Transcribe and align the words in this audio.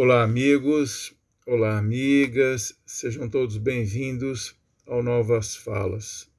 Olá, 0.00 0.22
amigos, 0.22 1.12
olá, 1.44 1.76
amigas, 1.76 2.72
sejam 2.86 3.28
todos 3.28 3.56
bem-vindos 3.56 4.54
ao 4.86 5.02
Novas 5.02 5.56
Falas. 5.56 6.30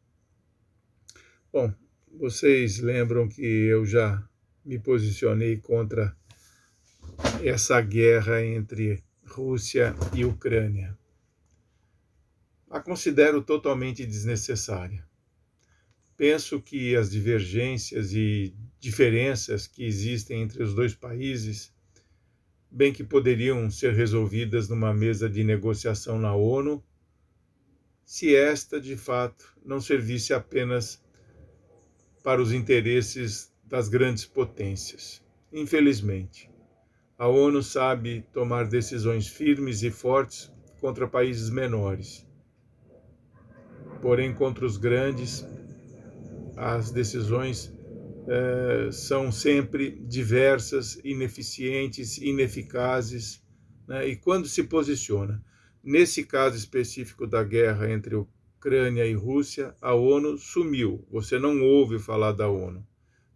Bom, 1.52 1.74
vocês 2.18 2.80
lembram 2.80 3.28
que 3.28 3.44
eu 3.44 3.86
já 3.86 4.26
me 4.64 4.80
posicionei 4.80 5.58
contra 5.58 6.16
essa 7.44 7.82
guerra 7.82 8.42
entre 8.42 9.04
Rússia 9.28 9.94
e 10.16 10.24
Ucrânia. 10.24 10.98
A 12.70 12.80
considero 12.80 13.42
totalmente 13.42 14.06
desnecessária. 14.06 15.06
Penso 16.16 16.62
que 16.62 16.96
as 16.96 17.12
divergências 17.12 18.14
e 18.14 18.56
diferenças 18.80 19.68
que 19.68 19.84
existem 19.84 20.44
entre 20.44 20.64
os 20.64 20.74
dois 20.74 20.96
países 20.96 21.78
bem 22.72 22.94
que 22.94 23.04
poderiam 23.04 23.70
ser 23.70 23.94
resolvidas 23.94 24.70
numa 24.70 24.94
mesa 24.94 25.30
de 25.30 25.44
negociação 25.44 26.20
na 26.20 26.36
ONU, 26.36 26.84
se 28.06 28.36
esta, 28.36 28.80
de 28.80 28.96
fato, 28.96 29.46
não 29.64 29.80
servisse 29.80 30.34
apenas 30.34 31.04
para 32.24 32.42
os 32.42 32.52
interesses 32.52 33.52
das 33.64 33.88
grandes 33.88 34.26
potências. 34.26 35.24
Infelizmente, 35.52 36.50
a 37.18 37.28
ONU 37.28 37.62
sabe 37.62 38.26
tomar 38.34 38.68
decisões 38.68 39.28
firmes 39.28 39.84
e 39.84 39.92
fortes 39.92 40.52
contra 40.80 41.08
países 41.08 41.50
menores. 41.50 42.26
Porém, 44.02 44.34
contra 44.34 44.66
os 44.66 44.78
grandes, 44.78 45.46
as 46.56 46.92
decisões 46.92 47.74
eh, 48.28 48.90
são 48.92 49.32
sempre 49.32 49.92
diversas, 49.92 51.00
ineficientes, 51.04 52.18
ineficazes, 52.18 53.44
né? 53.88 54.08
e 54.08 54.16
quando 54.16 54.48
se 54.48 54.64
posiciona. 54.64 55.44
Nesse 55.84 56.24
caso 56.24 56.58
específico 56.58 57.26
da 57.26 57.44
guerra 57.44 57.92
entre 57.92 58.16
Ucrânia 58.16 59.06
e 59.06 59.14
Rússia, 59.14 59.74
a 59.82 59.94
ONU 59.94 60.38
sumiu. 60.38 61.06
Você 61.10 61.40
não 61.40 61.62
ouve 61.62 61.98
falar 61.98 62.34
da 62.34 62.50
ONU, 62.50 62.86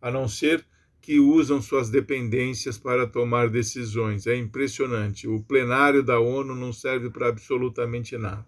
a 0.02 0.12
não 0.12 0.28
ser 0.28 0.66
que 1.02 1.20
usam 1.20 1.62
suas 1.62 1.90
dependências 1.90 2.78
para 2.78 3.08
tomar 3.08 3.50
decisões. 3.50 4.28
É 4.28 4.36
impressionante. 4.36 5.28
O 5.28 5.44
plenário 5.44 6.04
da 6.04 6.20
ONU 6.20 6.56
não 6.56 6.72
serve 6.72 7.10
para 7.10 7.28
absolutamente 7.28 8.18
nada. 8.18 8.46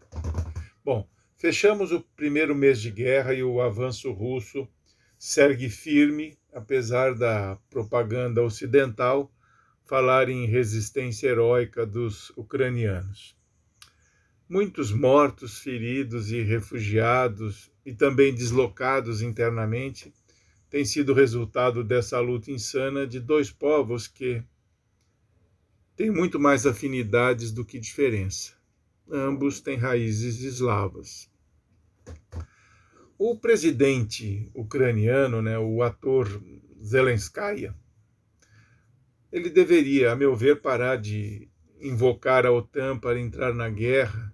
Bom, 0.83 1.07
fechamos 1.35 1.91
o 1.91 2.01
primeiro 2.15 2.55
mês 2.55 2.79
de 2.79 2.91
guerra 2.91 3.33
e 3.33 3.43
o 3.43 3.59
avanço 3.59 4.11
russo 4.11 4.67
segue 5.17 5.69
firme, 5.69 6.37
apesar 6.53 7.15
da 7.15 7.57
propaganda 7.69 8.41
ocidental 8.41 9.31
falar 9.85 10.29
em 10.29 10.45
resistência 10.45 11.27
heróica 11.27 11.85
dos 11.85 12.31
ucranianos. 12.31 13.35
Muitos 14.47 14.91
mortos, 14.91 15.59
feridos 15.59 16.31
e 16.31 16.41
refugiados, 16.41 17.71
e 17.85 17.93
também 17.93 18.33
deslocados 18.33 19.21
internamente, 19.21 20.13
têm 20.69 20.83
sido 20.83 21.13
resultado 21.13 21.83
dessa 21.83 22.19
luta 22.19 22.51
insana 22.51 23.05
de 23.05 23.19
dois 23.19 23.51
povos 23.51 24.07
que 24.07 24.43
têm 25.95 26.11
muito 26.11 26.39
mais 26.39 26.65
afinidades 26.65 27.51
do 27.51 27.63
que 27.63 27.79
diferença. 27.79 28.53
Ambos 29.09 29.59
têm 29.59 29.77
raízes 29.77 30.41
eslavas. 30.41 31.29
O 33.17 33.37
presidente 33.37 34.51
ucraniano, 34.53 35.41
né, 35.41 35.57
o 35.57 35.81
ator 35.81 36.27
Zelenskaya, 36.83 37.73
ele 39.31 39.49
deveria, 39.49 40.11
a 40.11 40.15
meu 40.15 40.35
ver, 40.35 40.61
parar 40.61 40.97
de 40.97 41.49
invocar 41.79 42.45
a 42.45 42.51
OTAN 42.51 42.97
para 42.99 43.19
entrar 43.19 43.53
na 43.53 43.69
guerra, 43.69 44.33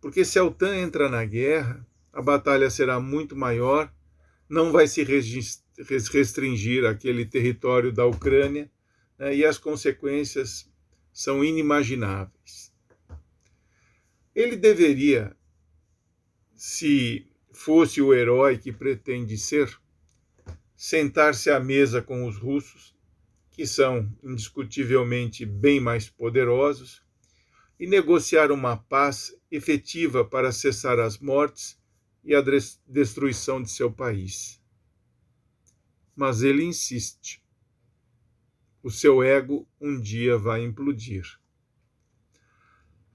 porque 0.00 0.24
se 0.24 0.38
a 0.38 0.44
OTAN 0.44 0.76
entra 0.76 1.08
na 1.08 1.24
guerra, 1.24 1.86
a 2.12 2.20
batalha 2.20 2.68
será 2.68 3.00
muito 3.00 3.34
maior, 3.34 3.90
não 4.48 4.70
vai 4.70 4.86
se 4.86 5.02
restringir 6.12 6.84
aquele 6.84 7.24
território 7.24 7.90
da 7.90 8.04
Ucrânia 8.04 8.70
né, 9.18 9.34
e 9.34 9.44
as 9.46 9.56
consequências 9.56 10.70
são 11.10 11.42
inimagináveis. 11.42 12.70
Ele 14.34 14.56
deveria 14.56 15.34
se 16.66 17.30
fosse 17.52 18.00
o 18.00 18.14
herói 18.14 18.56
que 18.56 18.72
pretende 18.72 19.36
ser, 19.36 19.78
sentar-se 20.74 21.50
à 21.50 21.60
mesa 21.60 22.00
com 22.00 22.26
os 22.26 22.38
russos, 22.38 22.96
que 23.50 23.66
são 23.66 24.10
indiscutivelmente 24.22 25.44
bem 25.44 25.78
mais 25.78 26.08
poderosos, 26.08 27.04
e 27.78 27.86
negociar 27.86 28.50
uma 28.50 28.78
paz 28.78 29.30
efetiva 29.50 30.24
para 30.24 30.50
cessar 30.52 30.98
as 30.98 31.18
mortes 31.18 31.78
e 32.24 32.34
a 32.34 32.42
destruição 32.86 33.62
de 33.62 33.70
seu 33.70 33.92
país. 33.92 34.58
Mas 36.16 36.40
ele 36.40 36.64
insiste. 36.64 37.44
O 38.82 38.90
seu 38.90 39.22
ego 39.22 39.68
um 39.78 40.00
dia 40.00 40.38
vai 40.38 40.64
implodir. 40.64 41.26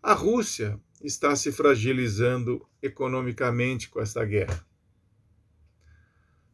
A 0.04 0.14
Rússia 0.14 0.80
está 1.02 1.36
se 1.36 1.52
fragilizando 1.52 2.66
economicamente 2.82 3.90
com 3.90 4.02
esta 4.02 4.24
guerra. 4.26 4.66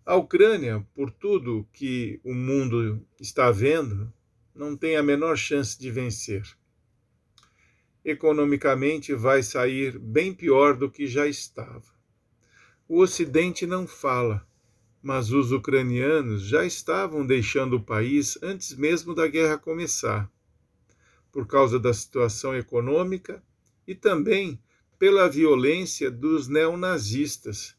A 0.05 0.15
Ucrânia, 0.15 0.85
por 0.93 1.09
tudo 1.09 1.67
que 1.73 2.19
o 2.23 2.33
mundo 2.33 3.03
está 3.19 3.49
vendo, 3.49 4.13
não 4.53 4.77
tem 4.77 4.97
a 4.97 5.03
menor 5.03 5.35
chance 5.35 5.77
de 5.79 5.89
vencer. 5.89 6.43
Economicamente 8.03 9.15
vai 9.15 9.41
sair 9.41 9.97
bem 9.97 10.31
pior 10.31 10.77
do 10.77 10.91
que 10.91 11.07
já 11.07 11.27
estava. 11.27 11.95
O 12.87 12.99
Ocidente 13.01 13.65
não 13.65 13.87
fala, 13.87 14.47
mas 15.01 15.31
os 15.31 15.51
ucranianos 15.51 16.43
já 16.43 16.63
estavam 16.63 17.25
deixando 17.25 17.77
o 17.77 17.83
país 17.83 18.37
antes 18.43 18.75
mesmo 18.75 19.15
da 19.15 19.27
guerra 19.27 19.57
começar, 19.57 20.31
por 21.31 21.47
causa 21.47 21.79
da 21.79 21.91
situação 21.91 22.55
econômica 22.55 23.41
e 23.87 23.93
também 23.93 24.59
pela 24.97 25.29
violência 25.29 26.09
dos 26.09 26.47
neonazistas, 26.47 27.75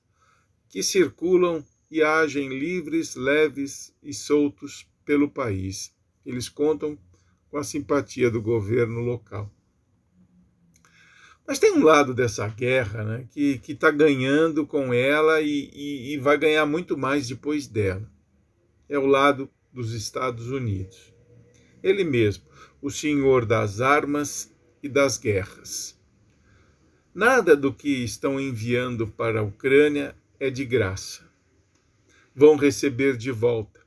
que 0.69 0.83
circulam 0.83 1.65
e 1.91 2.03
agem 2.03 2.49
livres, 2.49 3.15
leves 3.15 3.95
e 4.03 4.13
soltos 4.13 4.87
pelo 5.05 5.31
país. 5.31 5.95
Eles 6.25 6.49
contam 6.49 6.99
com 7.49 7.57
a 7.57 7.65
simpatia 7.65 8.31
do 8.31 8.43
governo 8.43 9.01
local. 9.01 9.51
Mas 11.47 11.61
tem 11.61 11.73
um 11.73 11.85
lado 11.85 12.13
dessa 12.13 12.49
guerra 12.49 13.05
né, 13.05 13.29
que 13.31 13.61
está 13.69 13.91
ganhando 13.91 14.67
com 14.67 14.93
ela 14.93 15.41
e, 15.41 15.71
e, 15.73 16.15
e 16.15 16.19
vai 16.19 16.37
ganhar 16.37 16.67
muito 16.67 16.99
mais 16.99 17.29
depois 17.29 17.69
dela. 17.69 18.11
É 18.89 18.99
o 18.99 19.07
lado 19.07 19.49
dos 19.73 19.93
Estados 19.93 20.51
Unidos. 20.51 21.15
Ele 21.83 22.03
mesmo, 22.03 22.45
o 22.83 22.91
senhor 22.91 23.45
das 23.45 23.81
armas 23.81 24.53
e 24.83 24.89
das 24.89 25.19
guerras. 25.19 25.96
Nada 27.17 27.57
do 27.57 27.73
que 27.73 28.05
estão 28.05 28.39
enviando 28.39 29.09
para 29.09 29.41
a 29.41 29.43
Ucrânia 29.43 30.15
é 30.39 30.51
de 30.51 30.67
graça. 30.67 31.27
Vão 32.35 32.57
receber 32.57 33.17
de 33.17 33.31
volta, 33.31 33.81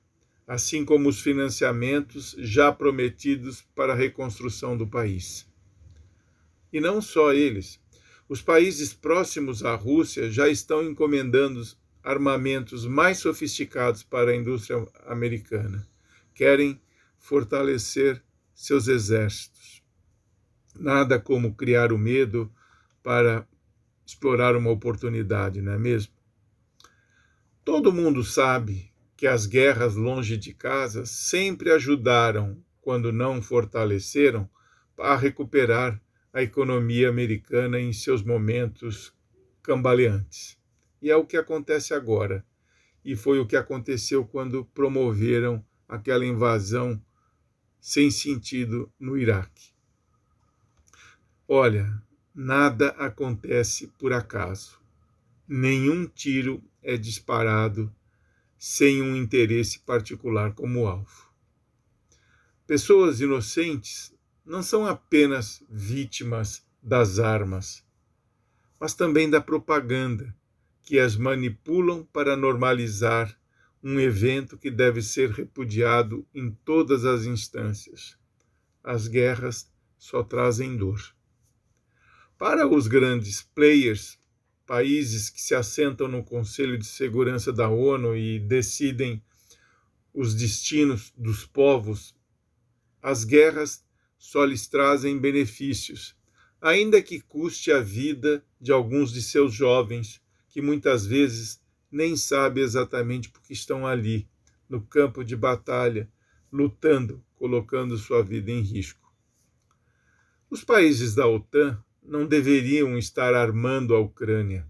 assim 0.48 0.84
como 0.84 1.08
os 1.08 1.22
financiamentos 1.22 2.36
já 2.40 2.72
prometidos 2.72 3.62
para 3.76 3.94
a 3.94 3.96
reconstrução 3.96 4.76
do 4.76 4.88
país. 4.88 5.48
E 6.74 6.82
não 6.82 7.04
só 7.04 7.32
eles. 7.32 7.80
Os 8.28 8.42
países 8.42 8.96
próximos 8.96 9.64
à 9.64 9.76
Rússia 9.76 10.32
já 10.32 10.50
estão 10.50 10.84
encomendando 10.84 11.62
armamentos 12.02 12.84
mais 12.84 13.20
sofisticados 13.20 14.02
para 14.02 14.32
a 14.32 14.36
indústria 14.36 14.84
americana. 15.06 15.88
Querem 16.34 16.82
fortalecer 17.20 18.24
seus 18.56 18.88
exércitos. 18.88 19.84
Nada 20.76 21.20
como 21.20 21.54
criar 21.54 21.94
o 21.94 21.98
medo 22.00 22.52
para 23.04 23.48
explorar 24.06 24.56
uma 24.56 24.72
oportunidade, 24.72 25.62
não 25.62 25.74
é 25.74 25.78
mesmo? 25.78 26.14
Todo 27.64 27.94
mundo 27.94 28.24
sabe 28.24 28.92
que 29.16 29.28
as 29.28 29.46
guerras 29.46 29.96
longe 29.96 30.38
de 30.38 30.54
casa 30.54 31.06
sempre 31.06 31.72
ajudaram, 31.72 32.64
quando 32.82 33.12
não 33.12 33.42
fortaleceram, 33.42 34.50
a 34.98 35.16
recuperar 35.16 36.02
a 36.34 36.42
economia 36.42 37.10
americana 37.10 37.80
em 37.80 37.94
seus 37.94 38.24
momentos 38.24 39.14
cambaleantes. 39.62 40.58
E 41.02 41.10
é 41.10 41.16
o 41.16 41.26
que 41.26 41.38
acontece 41.38 41.94
agora. 41.94 42.46
E 43.04 43.16
foi 43.16 43.40
o 43.40 43.46
que 43.46 43.56
aconteceu 43.56 44.26
quando 44.26 44.66
promoveram 44.66 45.64
aquela 45.88 46.26
invasão 46.26 47.02
sem 47.80 48.12
sentido 48.12 48.92
no 49.00 49.18
Iraque. 49.18 49.74
Olha, 51.48 52.02
Nada 52.42 52.92
acontece 52.92 53.88
por 54.00 54.14
acaso. 54.14 54.80
Nenhum 55.46 56.08
tiro 56.08 56.64
é 56.82 56.96
disparado 56.96 57.94
sem 58.58 59.02
um 59.02 59.14
interesse 59.14 59.80
particular 59.80 60.54
como 60.54 60.88
alvo. 60.88 61.30
Pessoas 62.66 63.20
inocentes 63.20 64.16
não 64.46 64.64
são 64.64 64.86
apenas 64.88 65.62
vítimas 65.70 66.66
das 66.82 67.20
armas, 67.20 67.86
mas 68.80 68.94
também 68.94 69.30
da 69.30 69.42
propaganda 69.42 70.34
que 70.82 70.98
as 70.98 71.18
manipulam 71.18 72.06
para 72.06 72.38
normalizar 72.38 73.38
um 73.84 74.00
evento 74.00 74.58
que 74.58 74.72
deve 74.72 75.02
ser 75.02 75.30
repudiado 75.30 76.26
em 76.34 76.50
todas 76.64 77.04
as 77.04 77.26
instâncias. 77.26 78.18
As 78.82 79.10
guerras 79.10 79.70
só 79.98 80.24
trazem 80.24 80.78
dor. 80.78 81.19
Para 82.40 82.66
os 82.66 82.88
grandes 82.88 83.42
players, 83.42 84.18
países 84.66 85.30
que 85.30 85.42
se 85.42 85.54
assentam 85.54 86.08
no 86.08 86.24
Conselho 86.24 86.78
de 86.78 86.86
Segurança 86.86 87.52
da 87.52 87.68
ONU 87.68 88.16
e 88.16 88.40
decidem 88.40 89.22
os 90.14 90.34
destinos 90.34 91.12
dos 91.18 91.46
povos, 91.46 92.16
as 93.02 93.26
guerras 93.26 93.84
só 94.18 94.46
lhes 94.46 94.68
trazem 94.68 95.20
benefícios, 95.20 96.16
ainda 96.62 97.02
que 97.02 97.20
custe 97.20 97.74
a 97.74 97.82
vida 97.82 98.42
de 98.60 98.72
alguns 98.72 99.12
de 99.12 99.22
seus 99.22 99.54
jovens, 99.54 100.22
que 100.48 100.62
muitas 100.62 101.06
vezes 101.06 101.62
nem 101.92 102.16
sabem 102.16 102.64
exatamente 102.64 103.28
por 103.28 103.42
que 103.42 103.52
estão 103.52 103.86
ali, 103.86 104.30
no 104.70 104.82
campo 104.82 105.26
de 105.26 105.36
batalha, 105.36 106.10
lutando, 106.50 107.22
colocando 107.36 107.98
sua 107.98 108.24
vida 108.24 108.50
em 108.50 108.62
risco. 108.62 109.14
Os 110.50 110.64
países 110.64 111.14
da 111.14 111.28
OTAN 111.28 111.84
não 112.10 112.26
deveriam 112.26 112.98
estar 112.98 113.36
armando 113.36 113.96
a 113.96 114.00
Ucrânia, 114.00 114.66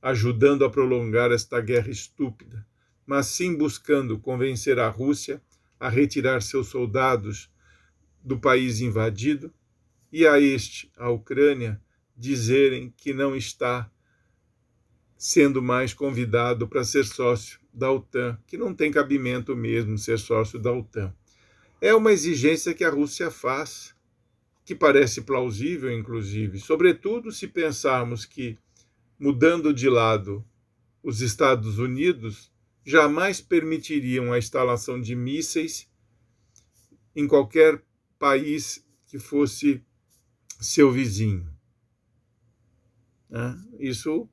ajudando 0.00 0.64
a 0.64 0.70
prolongar 0.70 1.32
esta 1.32 1.60
guerra 1.60 1.90
estúpida, 1.90 2.64
mas 3.04 3.26
sim 3.26 3.56
buscando 3.56 4.18
convencer 4.18 4.78
a 4.78 4.88
Rússia 4.88 5.42
a 5.80 5.88
retirar 5.88 6.40
seus 6.42 6.68
soldados 6.68 7.50
do 8.22 8.38
país 8.38 8.80
invadido 8.80 9.52
e 10.12 10.26
a 10.26 10.40
este, 10.40 10.90
a 10.96 11.10
Ucrânia, 11.10 11.80
dizerem 12.16 12.94
que 12.96 13.12
não 13.12 13.34
está 13.34 13.90
sendo 15.18 15.60
mais 15.60 15.92
convidado 15.92 16.68
para 16.68 16.84
ser 16.84 17.04
sócio 17.04 17.58
da 17.74 17.90
OTAN, 17.90 18.38
que 18.46 18.56
não 18.56 18.72
tem 18.72 18.92
cabimento 18.92 19.56
mesmo 19.56 19.98
ser 19.98 20.18
sócio 20.18 20.58
da 20.58 20.72
OTAN. 20.72 21.12
É 21.80 21.92
uma 21.94 22.12
exigência 22.12 22.72
que 22.72 22.84
a 22.84 22.90
Rússia 22.90 23.30
faz, 23.30 23.94
que 24.66 24.74
parece 24.74 25.22
plausível, 25.22 25.96
inclusive, 25.96 26.58
sobretudo 26.58 27.30
se 27.30 27.46
pensarmos 27.46 28.24
que, 28.24 28.58
mudando 29.16 29.72
de 29.72 29.88
lado, 29.88 30.44
os 31.00 31.20
Estados 31.20 31.78
Unidos 31.78 32.52
jamais 32.84 33.40
permitiriam 33.40 34.32
a 34.32 34.38
instalação 34.38 35.00
de 35.00 35.14
mísseis 35.14 35.88
em 37.14 37.28
qualquer 37.28 37.80
país 38.18 38.84
que 39.06 39.20
fosse 39.20 39.84
seu 40.60 40.90
vizinho. 40.90 41.48
Né? 43.30 43.56
Isso 43.78 44.28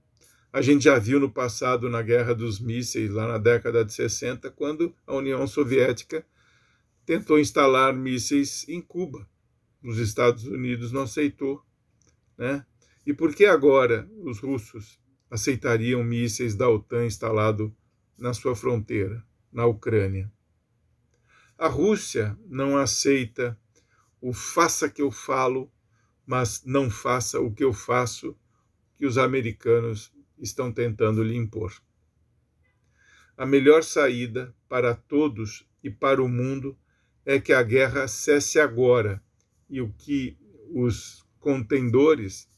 a 0.52 0.64
gente 0.64 0.86
já 0.86 0.98
viu 0.98 1.20
no 1.20 1.32
passado 1.32 1.90
na 1.90 2.02
Guerra 2.02 2.34
dos 2.34 2.60
Mísseis, 2.60 3.12
lá 3.12 3.28
na 3.28 3.38
década 3.38 3.86
de 3.86 3.94
60, 3.94 4.50
quando 4.50 4.96
a 5.06 5.14
União 5.14 5.46
Soviética 5.46 6.26
tentou 7.06 7.40
instalar 7.40 7.94
mísseis 7.94 8.68
em 8.68 8.82
Cuba. 8.82 9.28
Os 9.84 9.98
Estados 9.98 10.46
Unidos 10.46 10.92
não 10.92 11.02
aceitou. 11.02 11.62
Né? 12.38 12.66
E 13.06 13.14
por 13.14 13.36
que 13.36 13.46
agora 13.46 14.10
os 14.24 14.40
russos 14.40 15.00
aceitariam 15.30 16.04
mísseis 16.04 16.56
da 16.56 16.70
OTAN 16.70 17.06
instalados 17.06 17.72
na 18.18 18.34
sua 18.34 18.56
fronteira, 18.56 19.24
na 19.52 19.66
Ucrânia? 19.66 20.32
A 21.58 21.68
Rússia 21.68 22.38
não 22.48 22.78
aceita 22.78 23.60
o 24.22 24.32
faça 24.32 24.90
que 24.90 25.02
eu 25.02 25.12
falo, 25.12 25.72
mas 26.26 26.64
não 26.66 26.90
faça 26.90 27.42
o 27.42 27.54
que 27.54 27.64
eu 27.64 27.74
faço, 27.74 28.38
que 28.96 29.06
os 29.06 29.18
americanos 29.18 30.14
estão 30.38 30.72
tentando 30.72 31.22
lhe 31.22 31.36
impor. 31.36 31.74
A 33.36 33.46
melhor 33.46 33.84
saída 33.84 34.56
para 34.70 34.96
todos 34.96 35.68
e 35.84 35.90
para 35.90 36.24
o 36.24 36.30
mundo 36.30 36.78
é 37.26 37.40
que 37.40 37.52
a 37.52 37.62
guerra 37.62 38.08
cesse 38.08 38.60
agora 38.60 39.22
e 39.70 39.82
o 39.82 39.90
que 39.98 40.38
os 40.70 41.26
contendores, 41.40 42.50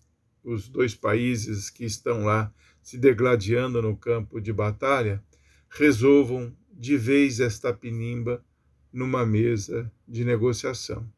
os 0.43 0.69
dois 0.69 0.93
países 0.93 1.69
que 1.69 1.85
estão 1.85 2.23
lá 2.23 2.53
se 2.81 2.97
degladiando 2.97 3.81
no 3.81 3.97
campo 3.97 4.39
de 4.39 4.53
batalha, 4.53 5.23
resolvam 5.69 6.55
de 6.71 6.97
vez 6.97 7.39
esta 7.39 7.73
pinimba 7.73 8.43
numa 8.93 9.25
mesa 9.25 9.91
de 10.07 10.23
negociação 10.23 11.09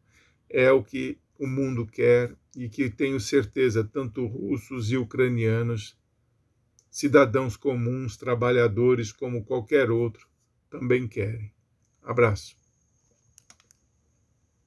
é 0.49 0.71
o 0.71 0.83
que 0.83 1.17
o 1.37 1.45
mundo 1.45 1.85
quer 1.85 2.35
e 2.55 2.67
que 2.69 2.89
tenho 2.89 3.19
certeza 3.19 3.83
tanto 3.83 4.25
russos 4.25 4.91
e 4.91 4.97
ucranianos, 4.97 5.97
cidadãos 6.89 7.55
comuns, 7.55 8.17
trabalhadores 8.17 9.11
como 9.11 9.43
qualquer 9.43 9.91
outro, 9.91 10.27
também 10.69 11.07
querem. 11.07 11.53
Abraço. 12.01 12.55